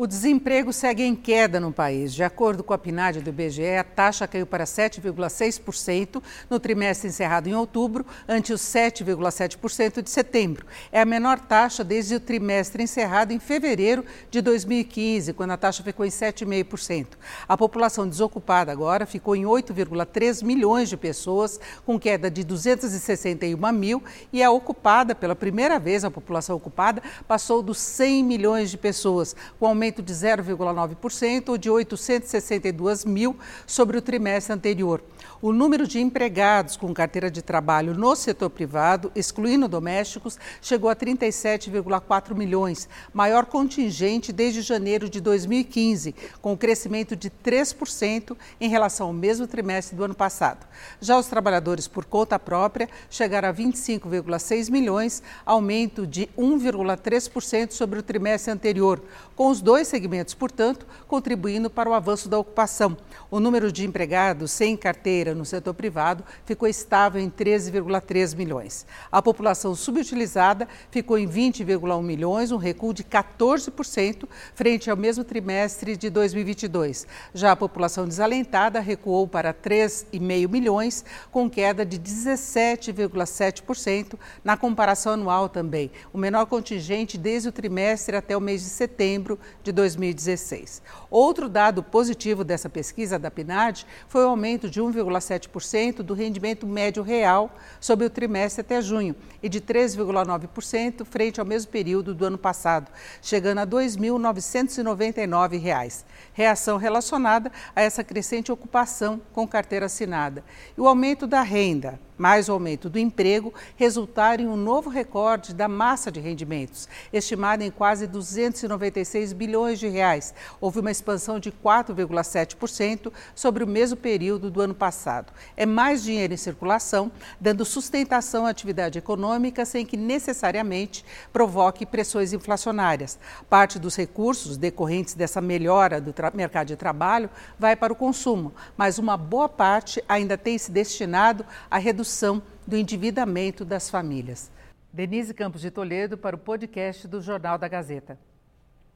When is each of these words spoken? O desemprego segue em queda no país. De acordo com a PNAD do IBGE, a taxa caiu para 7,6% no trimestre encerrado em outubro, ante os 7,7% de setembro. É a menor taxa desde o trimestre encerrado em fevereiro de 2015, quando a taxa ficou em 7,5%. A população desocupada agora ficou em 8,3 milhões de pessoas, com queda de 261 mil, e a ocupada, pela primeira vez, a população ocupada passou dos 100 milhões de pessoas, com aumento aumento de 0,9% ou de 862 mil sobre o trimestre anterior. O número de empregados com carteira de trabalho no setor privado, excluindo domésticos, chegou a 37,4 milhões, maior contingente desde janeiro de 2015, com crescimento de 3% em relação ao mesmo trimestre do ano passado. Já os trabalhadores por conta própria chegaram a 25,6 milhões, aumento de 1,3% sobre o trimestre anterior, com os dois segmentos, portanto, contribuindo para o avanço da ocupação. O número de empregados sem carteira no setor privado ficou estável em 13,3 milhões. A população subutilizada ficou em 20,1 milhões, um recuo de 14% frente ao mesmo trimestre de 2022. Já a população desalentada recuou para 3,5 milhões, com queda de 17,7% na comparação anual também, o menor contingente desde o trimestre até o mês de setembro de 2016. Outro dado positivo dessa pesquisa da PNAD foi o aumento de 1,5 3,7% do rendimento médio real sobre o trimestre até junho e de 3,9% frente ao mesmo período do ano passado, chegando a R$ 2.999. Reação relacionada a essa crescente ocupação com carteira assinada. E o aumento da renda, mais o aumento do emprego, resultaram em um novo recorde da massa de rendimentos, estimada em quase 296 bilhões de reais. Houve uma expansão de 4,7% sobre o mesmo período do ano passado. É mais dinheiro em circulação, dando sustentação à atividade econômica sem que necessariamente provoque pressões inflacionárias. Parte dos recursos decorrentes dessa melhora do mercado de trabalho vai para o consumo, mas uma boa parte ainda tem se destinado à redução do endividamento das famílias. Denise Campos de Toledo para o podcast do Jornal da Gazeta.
O 0.00 0.06
desemprego 0.06 0.72
segue 0.72 1.02
em 1.02 1.12
queda 1.12 1.58
no 1.58 1.72
país. 1.72 2.14
De 2.14 2.22
acordo 2.22 2.62
com 2.62 2.72
a 2.72 2.78
PNAD 2.78 3.20
do 3.20 3.30
IBGE, 3.30 3.74
a 3.74 3.82
taxa 3.82 4.28
caiu 4.28 4.46
para 4.46 4.62
7,6% 4.62 6.22
no 6.48 6.60
trimestre 6.60 7.08
encerrado 7.08 7.48
em 7.48 7.54
outubro, 7.56 8.06
ante 8.28 8.52
os 8.52 8.60
7,7% 8.60 10.00
de 10.00 10.08
setembro. 10.08 10.66
É 10.92 11.00
a 11.00 11.04
menor 11.04 11.40
taxa 11.40 11.82
desde 11.82 12.14
o 12.14 12.20
trimestre 12.20 12.84
encerrado 12.84 13.32
em 13.32 13.40
fevereiro 13.40 14.04
de 14.30 14.40
2015, 14.40 15.32
quando 15.32 15.50
a 15.50 15.56
taxa 15.56 15.82
ficou 15.82 16.06
em 16.06 16.10
7,5%. 16.10 17.18
A 17.48 17.56
população 17.56 18.08
desocupada 18.08 18.70
agora 18.70 19.04
ficou 19.04 19.34
em 19.34 19.42
8,3 19.42 20.44
milhões 20.44 20.88
de 20.88 20.96
pessoas, 20.96 21.58
com 21.84 21.98
queda 21.98 22.30
de 22.30 22.44
261 22.44 23.72
mil, 23.72 24.00
e 24.32 24.44
a 24.44 24.50
ocupada, 24.52 25.12
pela 25.12 25.34
primeira 25.34 25.76
vez, 25.80 26.04
a 26.04 26.10
população 26.10 26.54
ocupada 26.54 27.02
passou 27.26 27.60
dos 27.64 27.78
100 27.78 28.22
milhões 28.22 28.70
de 28.70 28.78
pessoas, 28.78 29.34
com 29.58 29.66
aumento 29.66 29.87
aumento 29.88 30.02
de 30.02 30.12
0,9% 30.12 31.48
ou 31.48 31.58
de 31.58 31.70
862 31.70 33.04
mil 33.06 33.36
sobre 33.66 33.96
o 33.96 34.02
trimestre 34.02 34.52
anterior. 34.52 35.02
O 35.40 35.52
número 35.52 35.86
de 35.86 36.00
empregados 36.00 36.76
com 36.76 36.92
carteira 36.92 37.30
de 37.30 37.40
trabalho 37.40 37.94
no 37.94 38.14
setor 38.16 38.50
privado, 38.50 39.10
excluindo 39.14 39.68
domésticos, 39.68 40.36
chegou 40.60 40.90
a 40.90 40.96
37,4 40.96 42.34
milhões, 42.34 42.88
maior 43.14 43.46
contingente 43.46 44.32
desde 44.32 44.62
janeiro 44.62 45.08
de 45.08 45.20
2015, 45.20 46.14
com 46.42 46.56
crescimento 46.56 47.14
de 47.14 47.30
3% 47.30 48.36
em 48.60 48.68
relação 48.68 49.06
ao 49.06 49.12
mesmo 49.12 49.46
trimestre 49.46 49.96
do 49.96 50.04
ano 50.04 50.14
passado. 50.14 50.66
Já 51.00 51.16
os 51.16 51.26
trabalhadores 51.26 51.86
por 51.86 52.04
conta 52.04 52.38
própria 52.38 52.88
chegaram 53.08 53.48
a 53.48 53.54
25,6 53.54 54.70
milhões, 54.70 55.22
aumento 55.46 56.06
de 56.06 56.28
1,3% 56.36 57.70
sobre 57.70 58.00
o 58.00 58.02
trimestre 58.02 58.52
anterior, 58.52 59.00
com 59.36 59.48
os 59.48 59.60
dois 59.60 59.77
segmentos, 59.86 60.34
portanto, 60.34 60.84
contribuindo 61.06 61.70
para 61.70 61.88
o 61.88 61.94
avanço 61.94 62.28
da 62.28 62.36
ocupação. 62.38 62.96
O 63.30 63.38
número 63.38 63.70
de 63.70 63.86
empregados 63.86 64.50
sem 64.50 64.76
carteira 64.76 65.32
no 65.34 65.44
setor 65.44 65.74
privado 65.74 66.24
ficou 66.44 66.68
estável 66.68 67.20
em 67.20 67.30
13,3 67.30 68.36
milhões. 68.36 68.84
A 69.12 69.22
população 69.22 69.74
subutilizada 69.74 70.66
ficou 70.90 71.18
em 71.18 71.28
20,1 71.28 72.02
milhões, 72.02 72.50
um 72.50 72.56
recuo 72.56 72.94
de 72.94 73.04
14% 73.04 74.26
frente 74.54 74.90
ao 74.90 74.96
mesmo 74.96 75.22
trimestre 75.22 75.96
de 75.96 76.10
2022. 76.10 77.06
Já 77.32 77.52
a 77.52 77.56
população 77.56 78.08
desalentada 78.08 78.80
recuou 78.80 79.28
para 79.28 79.54
3,5 79.54 80.48
milhões, 80.48 81.04
com 81.30 81.48
queda 81.48 81.84
de 81.84 81.98
17,7% 81.98 84.18
na 84.42 84.56
comparação 84.56 85.12
anual 85.12 85.48
também, 85.48 85.90
o 86.12 86.18
menor 86.18 86.46
contingente 86.46 87.16
desde 87.18 87.48
o 87.48 87.52
trimestre 87.52 88.16
até 88.16 88.36
o 88.36 88.40
mês 88.40 88.62
de 88.62 88.68
setembro 88.68 89.38
de 89.62 89.67
2016. 89.72 90.82
Outro 91.10 91.48
dado 91.48 91.82
positivo 91.82 92.44
dessa 92.44 92.68
pesquisa 92.68 93.18
da 93.18 93.30
PNAD 93.30 93.86
foi 94.08 94.24
o 94.24 94.28
aumento 94.28 94.68
de 94.68 94.80
1,5 94.80 94.98
3,7% 94.98 96.02
do 96.02 96.14
rendimento 96.14 96.66
médio 96.66 97.02
real 97.02 97.54
sobre 97.80 98.06
o 98.06 98.10
trimestre 98.10 98.60
até 98.60 98.82
junho 98.82 99.16
e 99.42 99.48
de 99.48 99.60
3,9% 99.60 101.04
frente 101.04 101.40
ao 101.40 101.46
mesmo 101.46 101.70
período 101.70 102.12
do 102.14 102.24
ano 102.24 102.38
passado, 102.38 102.90
chegando 103.22 103.58
a 103.58 103.62
R$ 103.62 103.70
2.999. 103.70 106.04
Reação 106.32 106.76
relacionada 106.76 107.50
a 107.74 107.82
essa 107.82 108.04
crescente 108.04 108.52
ocupação 108.52 109.20
com 109.32 109.46
carteira 109.46 109.86
assinada. 109.86 110.44
E 110.76 110.80
o 110.80 110.86
aumento 110.86 111.26
da 111.26 111.40
renda, 111.42 111.98
mais 112.16 112.48
o 112.48 112.52
aumento 112.52 112.88
do 112.90 112.98
emprego, 112.98 113.54
resultaram 113.76 114.44
em 114.44 114.48
um 114.48 114.56
novo 114.56 114.90
recorde 114.90 115.54
da 115.54 115.68
massa 115.68 116.10
de 116.10 116.18
rendimentos, 116.18 116.88
estimada 117.12 117.64
em 117.64 117.70
quase 117.70 118.08
296 118.08 119.32
bilhões 119.32 119.57
de 119.66 119.88
reais. 119.88 120.32
Houve 120.60 120.80
uma 120.80 120.90
expansão 120.90 121.40
de 121.40 121.50
4,7% 121.50 123.12
sobre 123.34 123.64
o 123.64 123.66
mesmo 123.66 123.96
período 123.96 124.50
do 124.50 124.60
ano 124.60 124.74
passado. 124.74 125.32
É 125.56 125.66
mais 125.66 126.02
dinheiro 126.02 126.32
em 126.32 126.36
circulação, 126.36 127.10
dando 127.40 127.64
sustentação 127.64 128.46
à 128.46 128.50
atividade 128.50 128.98
econômica 128.98 129.64
sem 129.64 129.84
que 129.84 129.96
necessariamente 129.96 131.04
provoque 131.32 131.84
pressões 131.84 132.32
inflacionárias. 132.32 133.18
Parte 133.50 133.78
dos 133.78 133.96
recursos 133.96 134.56
decorrentes 134.56 135.14
dessa 135.14 135.40
melhora 135.40 136.00
do 136.00 136.14
mercado 136.34 136.68
de 136.68 136.76
trabalho 136.76 137.28
vai 137.58 137.74
para 137.74 137.92
o 137.92 137.96
consumo, 137.96 138.52
mas 138.76 138.98
uma 138.98 139.16
boa 139.16 139.48
parte 139.48 140.02
ainda 140.08 140.38
tem 140.38 140.56
se 140.56 140.70
destinado 140.70 141.44
à 141.70 141.78
redução 141.78 142.42
do 142.66 142.76
endividamento 142.76 143.64
das 143.64 143.90
famílias. 143.90 144.50
Denise 144.92 145.34
Campos 145.34 145.60
de 145.60 145.70
Toledo 145.70 146.16
para 146.16 146.34
o 146.34 146.38
podcast 146.38 147.06
do 147.06 147.20
Jornal 147.20 147.58
da 147.58 147.68
Gazeta. 147.68 148.18